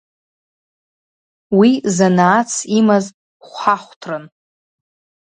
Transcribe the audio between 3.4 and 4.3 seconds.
хәҳахәҭран.